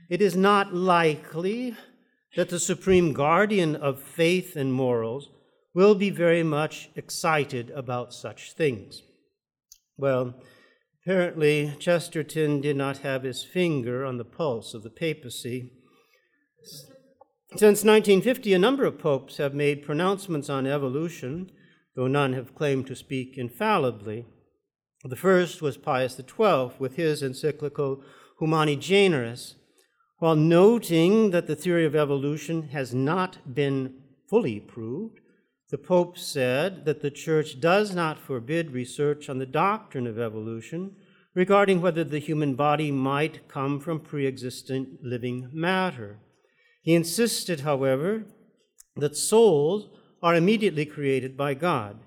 [0.08, 1.74] It is not likely
[2.36, 5.30] that the supreme guardian of faith and morals
[5.74, 9.02] will be very much excited about such things.
[9.98, 10.34] Well,
[11.02, 15.72] apparently, Chesterton did not have his finger on the pulse of the papacy.
[17.50, 21.50] Since 1950, a number of popes have made pronouncements on evolution,
[21.94, 24.26] though none have claimed to speak infallibly.
[25.08, 28.02] The first was Pius XII with his encyclical
[28.40, 29.54] Humani Generis.
[30.18, 33.94] While noting that the theory of evolution has not been
[34.28, 35.20] fully proved,
[35.70, 40.96] the Pope said that the Church does not forbid research on the doctrine of evolution
[41.36, 46.18] regarding whether the human body might come from pre existent living matter.
[46.82, 48.24] He insisted, however,
[48.96, 49.88] that souls
[50.20, 51.98] are immediately created by God.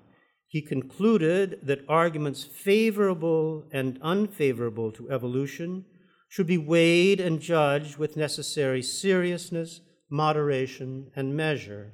[0.50, 5.84] He concluded that arguments favorable and unfavorable to evolution
[6.28, 11.92] should be weighed and judged with necessary seriousness, moderation, and measure.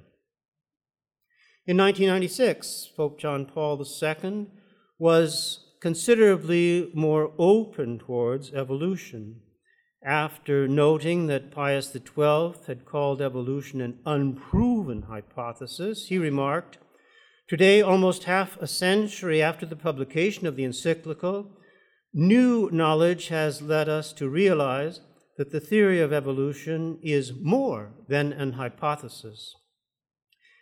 [1.66, 4.46] In 1996, Pope John Paul II
[4.98, 9.42] was considerably more open towards evolution
[10.02, 16.78] after noting that Pius XII had called evolution an unproven hypothesis, he remarked,
[17.48, 21.48] Today, almost half a century after the publication of the encyclical,
[22.12, 24.98] new knowledge has led us to realize
[25.36, 29.54] that the theory of evolution is more than an hypothesis.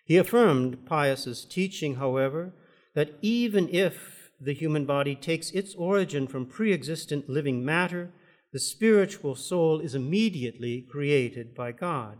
[0.04, 2.52] He affirmed Pius's teaching, however,
[2.94, 8.10] that even if the human body takes its origin from pre existent living matter,
[8.52, 12.18] the spiritual soul is immediately created by God.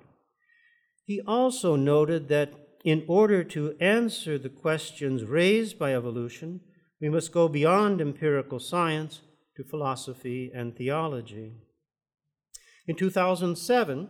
[1.05, 6.61] He also noted that in order to answer the questions raised by evolution,
[7.01, 9.23] we must go beyond empirical science
[9.57, 11.53] to philosophy and theology.
[12.87, 14.09] In 2007,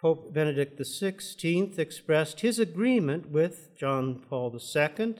[0.00, 5.16] Pope Benedict XVI expressed his agreement with John Paul II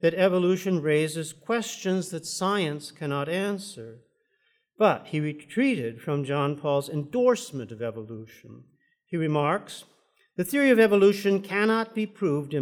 [0.00, 4.00] that evolution raises questions that science cannot answer
[4.78, 8.64] But he retreated from John Paul's endorsement of evolution.
[9.06, 9.84] He remarks
[10.36, 12.54] The theory of evolution cannot be proved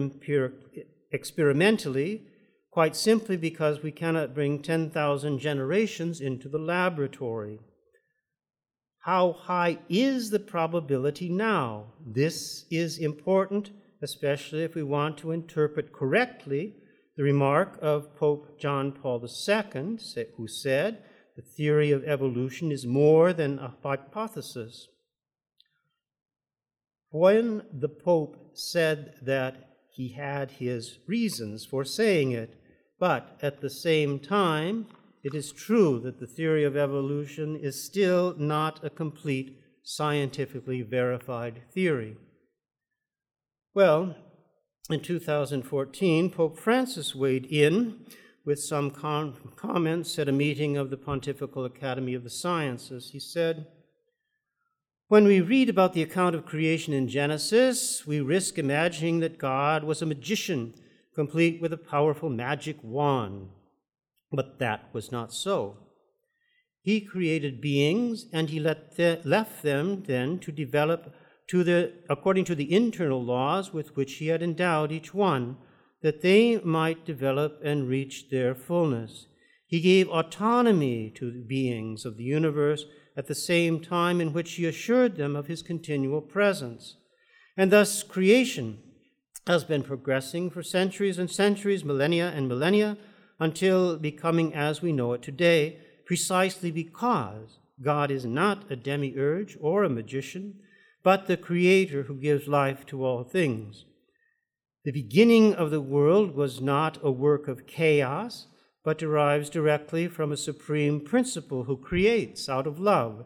[1.11, 2.23] experimentally,
[2.71, 7.59] quite simply because we cannot bring 10,000 generations into the laboratory.
[9.01, 11.95] How high is the probability now?
[12.07, 13.71] This is important,
[14.01, 16.77] especially if we want to interpret correctly
[17.17, 19.99] the remark of Pope John Paul II,
[20.37, 21.03] who said,
[21.37, 24.89] The theory of evolution is more than a hypothesis.
[27.15, 32.61] When the Pope said that, he had his reasons for saying it,
[32.99, 34.87] but at the same time,
[35.23, 41.63] it is true that the theory of evolution is still not a complete scientifically verified
[41.73, 42.17] theory.
[43.75, 44.17] Well,
[44.91, 48.07] in 2014, Pope Francis weighed in
[48.45, 53.11] with some com- comments at a meeting of the Pontifical Academy of the Sciences.
[53.13, 53.69] He said,
[55.09, 59.85] When we read about the account of creation in Genesis, we risk imagining that God
[59.85, 60.73] was a magician,
[61.15, 63.51] complete with a powerful magic wand.
[64.33, 65.77] But that was not so.
[66.81, 71.15] He created beings and he left them then to develop
[71.49, 75.59] to the, according to the internal laws with which he had endowed each one,
[76.01, 79.27] that they might develop and reach their fullness.
[79.67, 82.87] He gave autonomy to the beings of the universe
[83.17, 86.97] at the same time in which he assured them of his continual presence.
[87.57, 88.79] And thus, creation
[89.47, 92.97] has been progressing for centuries and centuries, millennia and millennia,
[93.39, 99.85] until becoming as we know it today, precisely because God is not a demiurge or
[99.85, 100.61] a magician,
[101.03, 103.85] but the Creator who gives life to all things.
[104.85, 108.47] The beginning of the world was not a work of chaos,
[108.85, 113.25] but derives directly from a supreme principle who creates out of love.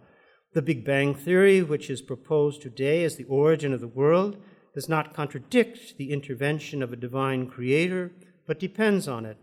[0.54, 4.36] The Big Bang Theory, which is proposed today as the origin of the world,
[4.74, 8.12] does not contradict the intervention of a divine creator,
[8.46, 9.36] but depends on it.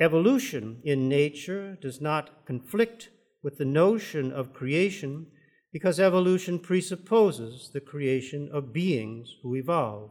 [0.00, 3.10] Evolution in nature does not conflict
[3.42, 5.26] with the notion of creation,
[5.72, 10.10] because evolution presupposes the creation of beings who evolve.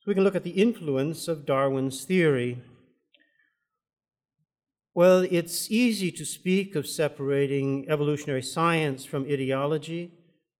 [0.00, 2.62] So we can look at the influence of Darwin's theory.
[4.96, 10.12] Well, it's easy to speak of separating evolutionary science from ideology.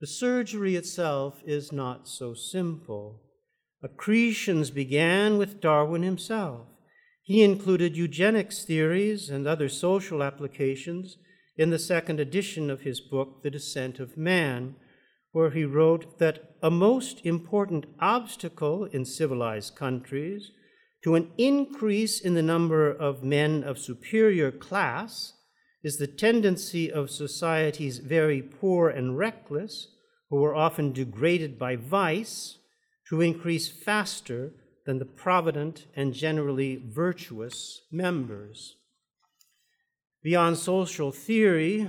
[0.03, 3.23] The surgery itself is not so simple.
[3.83, 6.67] Accretions began with Darwin himself.
[7.23, 11.17] He included eugenics theories and other social applications
[11.57, 14.75] in the second edition of his book, The Descent of Man,
[15.33, 20.51] where he wrote that a most important obstacle in civilized countries
[21.07, 25.35] to an increase in the number of men of superior class
[25.85, 29.87] is the tendency of societies very poor and reckless,
[30.31, 32.59] who are often degraded by vice,
[33.09, 34.53] to increase faster
[34.85, 38.75] than the provident and generally virtuous members.
[40.25, 41.89] Beyond social theory,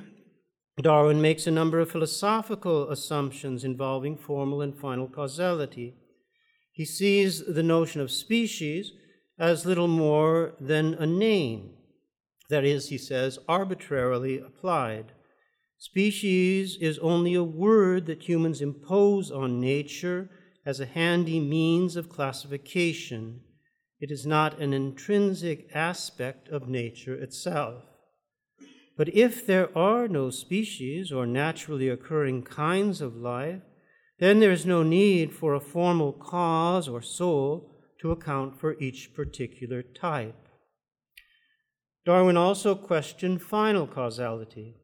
[0.80, 5.96] Darwin makes a number of philosophical assumptions involving formal and final causality.
[6.72, 8.92] He sees the notion of species
[9.40, 11.74] as little more than a name,
[12.50, 15.12] that is, he says, arbitrarily applied.
[15.78, 20.30] Species is only a word that humans impose on nature
[20.66, 23.42] as a handy means of classification.
[24.00, 27.84] It is not an intrinsic aspect of nature itself.
[28.98, 33.62] But if there are no species or naturally occurring kinds of life,
[34.20, 37.72] then there is no need for a formal cause or soul
[38.02, 40.48] to account for each particular type.
[42.06, 44.76] Darwin also questioned final causality.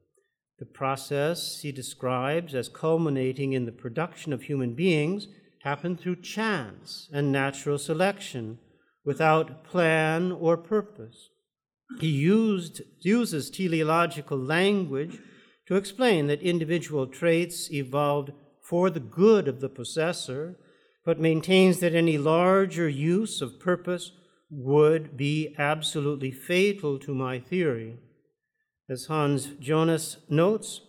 [0.59, 5.27] The process he describes as culminating in the production of human beings
[5.63, 8.59] happened through chance and natural selection
[9.05, 11.29] without plan or purpose.
[11.99, 15.19] He used, uses teleological language
[15.67, 20.57] to explain that individual traits evolved for the good of the possessor,
[21.05, 24.11] but maintains that any larger use of purpose
[24.49, 27.97] would be absolutely fatal to my theory.
[28.89, 30.81] As Hans Jonas notes,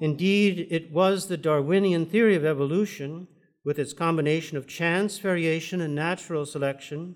[0.00, 3.28] indeed, it was the Darwinian theory of evolution,
[3.64, 7.14] with its combination of chance, variation, and natural selection,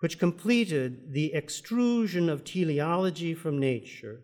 [0.00, 4.20] which completed the extrusion of teleology from nature,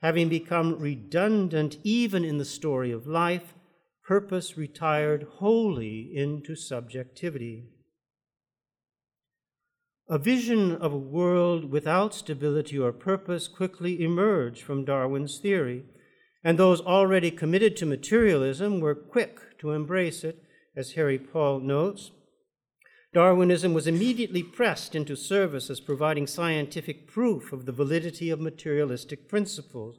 [0.00, 3.54] having become redundant even in the story of life,
[4.10, 7.62] purpose retired wholly into subjectivity.
[10.08, 15.84] A vision of a world without stability or purpose quickly emerged from Darwin's theory,
[16.42, 20.42] and those already committed to materialism were quick to embrace it,
[20.74, 22.10] as Harry Paul notes.
[23.14, 29.28] Darwinism was immediately pressed into service as providing scientific proof of the validity of materialistic
[29.28, 29.98] principles.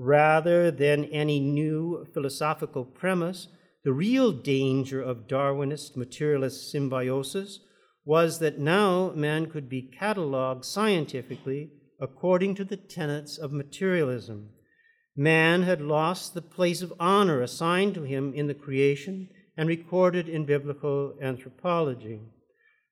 [0.00, 3.48] Rather than any new philosophical premise,
[3.82, 7.58] the real danger of Darwinist materialist symbiosis
[8.04, 14.50] was that now man could be cataloged scientifically according to the tenets of materialism.
[15.16, 20.28] Man had lost the place of honor assigned to him in the creation and recorded
[20.28, 22.20] in biblical anthropology.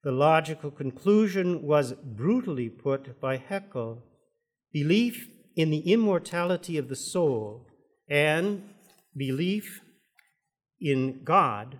[0.02, 4.02] The logical conclusion was brutally put by Haeckel
[4.72, 7.66] belief in the immortality of the soul
[8.08, 8.62] and
[9.16, 9.80] belief
[10.78, 11.78] in God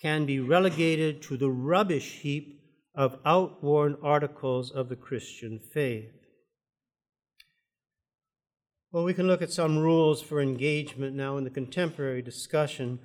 [0.00, 2.60] can be relegated to the rubbish heap
[2.94, 6.10] of outworn articles of the Christian faith.
[8.90, 13.00] Well, we can look at some rules for engagement now in the contemporary discussion.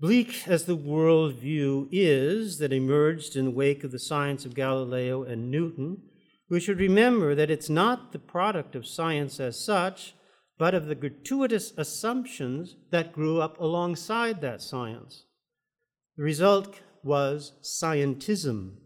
[0.00, 5.22] Bleak as the worldview is that emerged in the wake of the science of Galileo
[5.22, 6.02] and Newton,
[6.50, 10.14] we should remember that it's not the product of science as such,
[10.58, 15.24] but of the gratuitous assumptions that grew up alongside that science.
[16.16, 18.76] The result was scientism,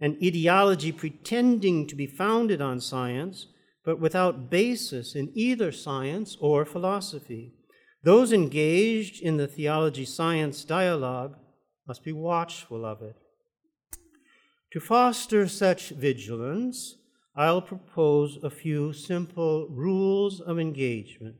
[0.00, 3.46] an ideology pretending to be founded on science,
[3.84, 7.54] but without basis in either science or philosophy.
[8.04, 11.36] Those engaged in the theology science dialogue
[11.86, 13.16] must be watchful of it.
[14.72, 16.96] To foster such vigilance,
[17.34, 21.36] I'll propose a few simple rules of engagement.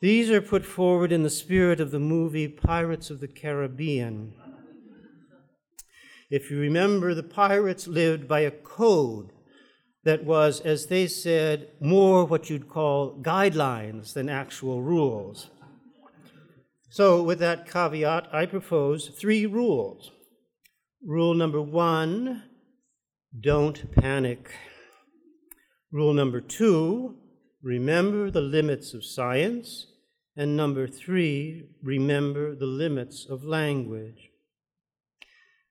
[0.00, 4.34] These are put forward in the spirit of the movie Pirates of the Caribbean.
[6.30, 9.30] If you remember, the pirates lived by a code
[10.04, 15.50] that was, as they said, more what you'd call guidelines than actual rules.
[16.88, 20.12] So, with that caveat, I propose three rules.
[21.04, 22.44] Rule number one
[23.38, 24.50] don't panic.
[25.94, 27.14] Rule number two
[27.62, 29.86] remember the limits of science.
[30.36, 34.30] And number three, remember the limits of language.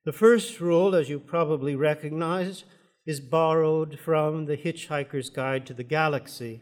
[0.05, 2.63] The first rule, as you probably recognize,
[3.05, 6.61] is borrowed from the Hitchhiker's Guide to the Galaxy.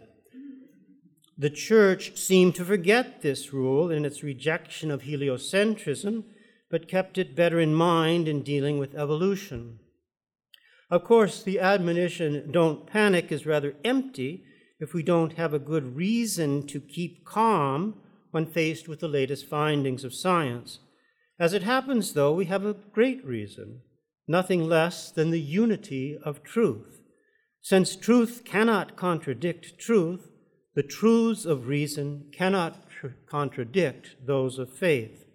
[1.38, 6.24] The church seemed to forget this rule in its rejection of heliocentrism,
[6.72, 9.78] but kept it better in mind in dealing with evolution.
[10.92, 14.44] Of course, the admonition, don't panic, is rather empty
[14.82, 19.48] if we don't have a good reason to keep calm when faced with the latest
[19.48, 20.80] findings of science.
[21.40, 23.82] As it happens, though, we have a great reason,
[24.28, 27.00] nothing less than the unity of truth.
[27.62, 30.28] Since truth cannot contradict truth,
[30.76, 35.26] the truths of reason cannot tr- contradict those of faith.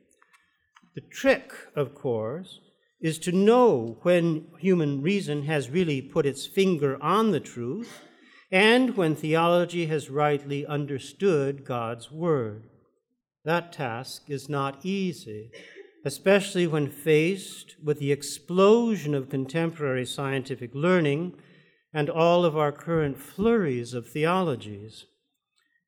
[0.94, 2.60] The trick, of course,
[3.00, 8.02] is to know when human reason has really put its finger on the truth
[8.50, 12.64] and when theology has rightly understood God's Word.
[13.44, 15.50] That task is not easy
[16.06, 21.34] especially when faced with the explosion of contemporary scientific learning
[21.92, 25.06] and all of our current flurries of theologies.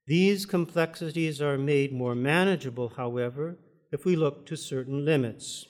[0.08, 3.58] These complexities are made more manageable, however,
[3.92, 5.67] if we look to certain limits.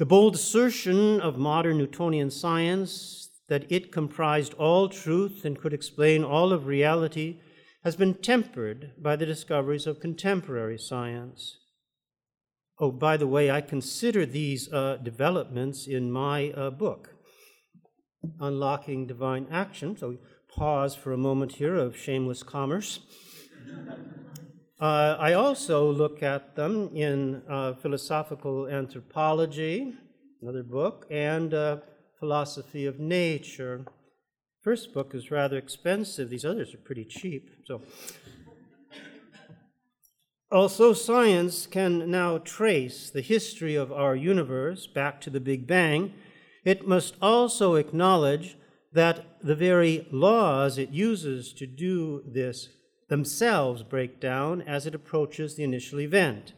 [0.00, 6.24] The bold assertion of modern Newtonian science that it comprised all truth and could explain
[6.24, 7.36] all of reality
[7.84, 11.58] has been tempered by the discoveries of contemporary science.
[12.78, 17.16] Oh, by the way, I consider these uh, developments in my uh, book,
[18.40, 19.98] Unlocking Divine Action.
[19.98, 20.16] So
[20.48, 23.00] pause for a moment here of shameless commerce.
[24.80, 29.92] Uh, I also look at them in uh, Philosophical Anthropology,
[30.40, 31.76] another book, and uh,
[32.18, 33.84] Philosophy of Nature.
[34.62, 36.30] First book is rather expensive.
[36.30, 37.50] These others are pretty cheap.
[37.66, 37.82] So
[40.50, 46.14] also, science can now trace the history of our universe back to the Big Bang.
[46.64, 48.56] It must also acknowledge
[48.94, 52.70] that the very laws it uses to do this
[53.10, 56.54] themselves break down as it approaches the initial event.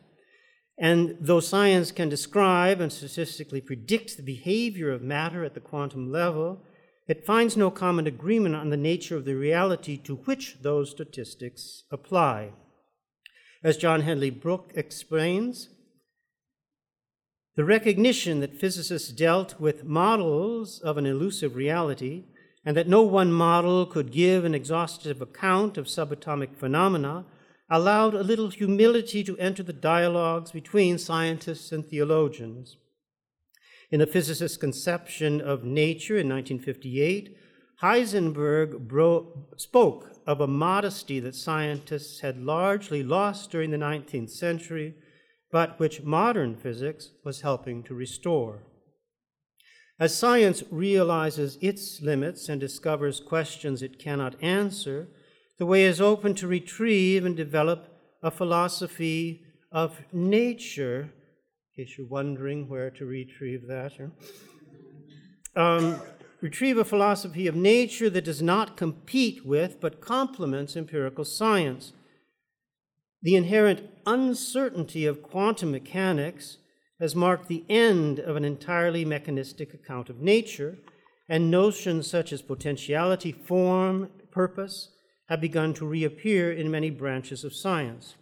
[0.79, 6.13] And though science can describe and statistically predict the behavior of matter at the quantum
[6.13, 6.63] level,
[7.09, 11.85] it finds no common agreement on the nature of the reality to which those statistics
[11.91, 12.53] apply.
[13.65, 15.69] As John Henry Brooke explains,
[17.57, 22.25] The recognition that physicists dealt with models of an elusive reality
[22.65, 27.25] and that no one model could give an exhaustive account of subatomic phenomena
[27.69, 32.77] allowed a little humility to enter the dialogues between scientists and theologians.
[33.91, 37.37] In a physicist's conception of nature in 1958,
[37.83, 44.95] Heisenberg bro- spoke of a modesty that scientists had largely lost during the 19th century,
[45.51, 48.63] but which modern physics was helping to restore.
[50.03, 55.07] As science realizes its limits and discovers questions it cannot answer,
[55.59, 57.87] the way is open to retrieve and develop
[58.21, 61.13] a philosophy of nature.
[61.79, 63.93] In case you're wondering where to retrieve that,
[65.55, 66.03] um,
[66.41, 71.93] retrieve a philosophy of nature that does not compete with but complements empirical science.
[73.23, 76.59] The inherent uncertainty of quantum mechanics
[77.03, 80.79] has marked the end of an entirely mechanistic account of nature,
[81.29, 84.89] and notions such as potentiality, form, purpose
[85.29, 88.15] have begun to reappear in many branches of science.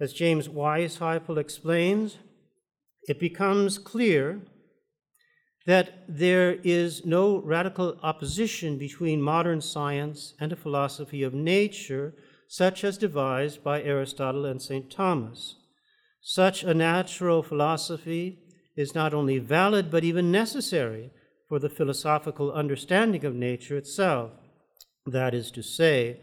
[0.00, 2.18] As James Weisheipl explains,
[3.06, 4.40] it becomes clear
[5.66, 12.14] that there is no radical opposition between modern science and a philosophy of nature
[12.48, 14.90] such as devised by Aristotle and St.
[14.90, 15.54] Thomas.
[16.20, 18.38] Such a natural philosophy
[18.76, 21.10] is not only valid but even necessary
[21.48, 24.32] for the philosophical understanding of nature itself.
[25.06, 26.20] That is to say,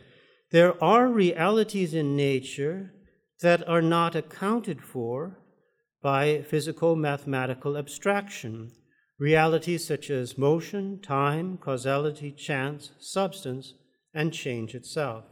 [0.52, 2.94] there are realities in nature
[3.42, 5.40] that are not accounted for
[6.02, 8.72] by physical mathematical abstraction
[9.18, 13.74] realities such as motion, time, causality, chance, substance,
[14.14, 15.24] and change itself.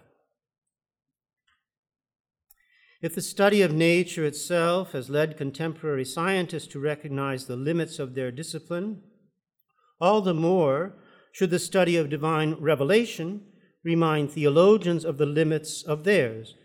[3.04, 8.16] If the study of nature itself has led contemporary scientists to recognize the limits of
[8.16, 9.04] their discipline,
[10.02, 10.96] all the more
[11.32, 13.46] should the study of divine revelation
[13.84, 16.56] remind theologians of the limits of theirs,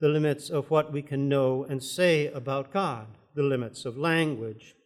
[0.00, 4.76] the limits of what we can know and say about God, the limits of language,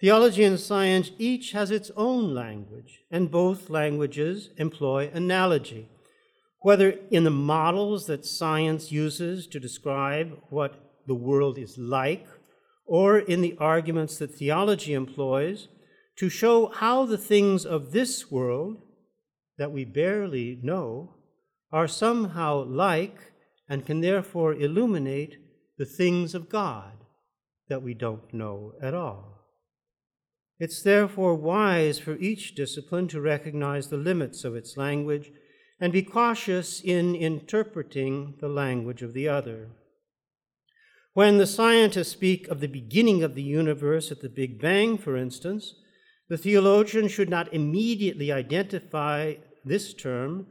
[0.00, 5.88] Theology and science each has its own language, and both languages employ analogy.
[6.60, 10.74] Whether in the models that science uses to describe what
[11.06, 12.26] the world is like,
[12.84, 15.68] or in the arguments that theology employs
[16.16, 18.82] to show how the things of this world
[19.56, 21.14] that we barely know
[21.70, 23.18] are somehow like
[23.68, 25.36] and can therefore illuminate
[25.76, 26.92] the things of God
[27.68, 29.44] that we don't know at all.
[30.58, 35.30] It's therefore wise for each discipline to recognize the limits of its language
[35.80, 39.68] and be cautious in interpreting the language of the other.
[41.14, 45.16] When the scientists speak of the beginning of the universe at the Big Bang, for
[45.16, 45.74] instance,
[46.28, 50.46] the theologian should not immediately identify this term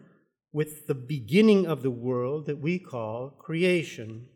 [0.51, 4.28] with the beginning of the world that we call creation.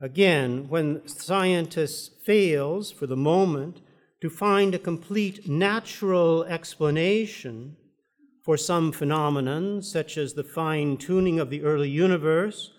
[0.00, 3.80] Again, when scientists fails for the moment
[4.20, 7.76] to find a complete natural explanation
[8.42, 12.72] for some phenomenon, such as the fine tuning of the early universe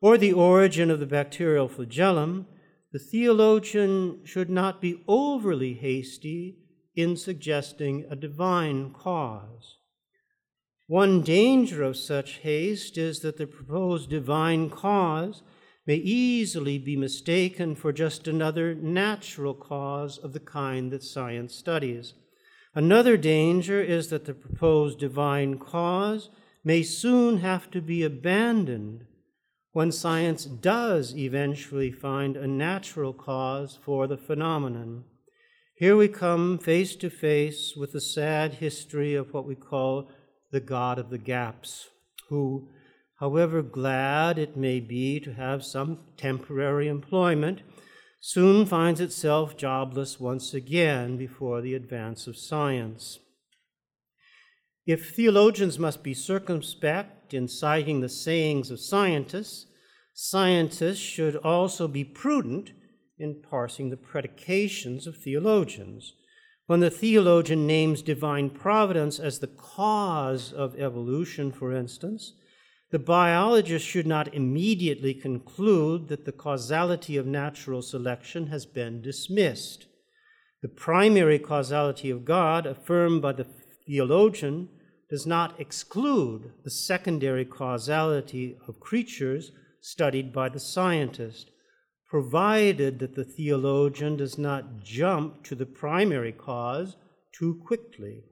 [0.00, 2.46] or the origin of the bacterial flagellum,
[2.92, 6.58] the theologian should not be overly hasty
[6.94, 9.76] in suggesting a divine cause.
[10.86, 15.42] One danger of such haste is that the proposed divine cause
[15.86, 22.14] may easily be mistaken for just another natural cause of the kind that science studies.
[22.78, 26.30] Another danger is that the proposed divine cause
[26.62, 29.04] may soon have to be abandoned
[29.72, 35.02] when science does eventually find a natural cause for the phenomenon.
[35.74, 40.08] Here we come face to face with the sad history of what we call
[40.52, 41.88] the God of the gaps,
[42.28, 42.68] who
[43.18, 47.60] however glad it may be to have some temporary employment,
[48.20, 53.18] soon finds itself jobless once again before the advance of science.
[54.86, 59.66] If theologians must be circumspect in citing the sayings of scientists,
[60.14, 62.72] scientists should also be prudent
[63.18, 66.14] in parsing the predications of theologians.
[66.66, 72.32] When the theologian names divine providence as the cause of evolution, for instance,
[72.90, 79.86] the biologist should not immediately conclude that the causality of natural selection has been dismissed.
[80.62, 83.46] The primary causality of God, affirmed by the
[83.86, 84.70] theologian,
[85.10, 91.50] does not exclude the secondary causality of creatures studied by the scientist.
[92.08, 96.96] provided that the theologian does not jump to the primary cause
[97.32, 98.24] too quickly.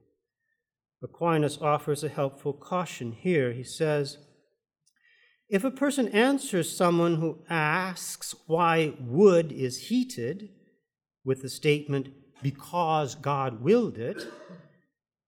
[1.03, 3.53] Aquinas offers a helpful caution here.
[3.53, 4.17] He says,
[5.49, 10.49] if a person answers someone who asks why wood is heated
[11.23, 12.09] with the statement,
[12.41, 14.27] because God willed it,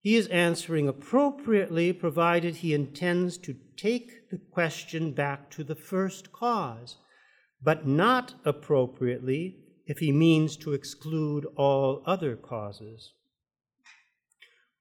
[0.01, 6.31] he is answering appropriately, provided he intends to take the question back to the first
[6.31, 6.97] cause,
[7.61, 13.13] but not appropriately if he means to exclude all other causes.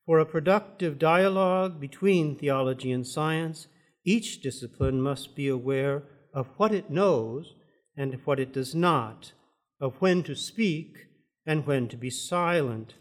[0.05, 3.67] For a productive dialogue between theology and science,
[4.05, 7.55] each discipline must be aware of what it knows
[7.97, 9.33] and what it does not,
[9.81, 10.97] of when to speak
[11.45, 12.95] and when to be silent.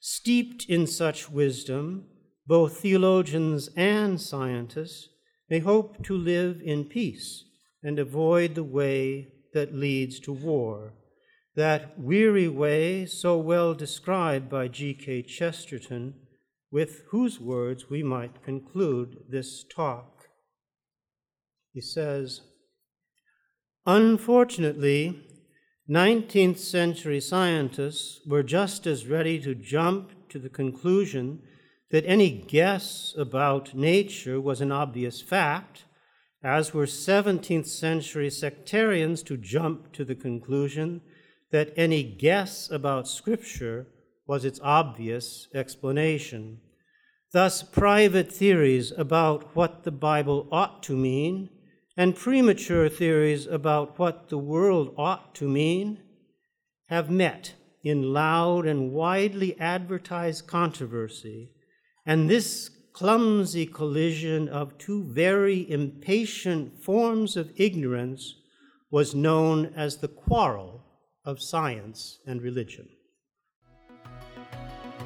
[0.00, 2.06] Steeped in such wisdom,
[2.46, 5.08] both theologians and scientists
[5.48, 7.44] may hope to live in peace
[7.82, 10.94] and avoid the way that leads to war,
[11.54, 15.22] that weary way so well described by G.K.
[15.22, 16.14] Chesterton,
[16.70, 20.19] with whose words we might conclude this talk.
[21.72, 22.42] He says,
[23.86, 25.24] Unfortunately,
[25.88, 31.42] 19th century scientists were just as ready to jump to the conclusion
[31.90, 35.84] that any guess about nature was an obvious fact,
[36.42, 41.00] as were 17th century sectarians to jump to the conclusion
[41.50, 43.86] that any guess about Scripture
[44.26, 46.60] was its obvious explanation.
[47.32, 51.50] Thus, private theories about what the Bible ought to mean
[52.00, 55.98] and premature theories about what the world ought to mean
[56.86, 57.52] have met
[57.84, 61.50] in loud and widely advertised controversy,
[62.06, 68.34] and this clumsy collision of two very impatient forms of ignorance
[68.90, 70.82] was known as the quarrel
[71.26, 72.88] of science and religion.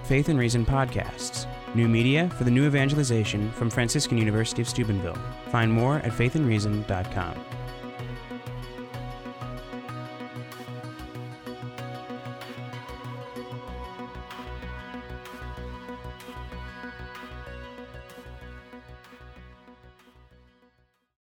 [0.04, 5.16] Faith and Reason podcasts, new media for the new evangelization from Franciscan University of Steubenville.
[5.46, 7.63] Find more at faithandreason.com.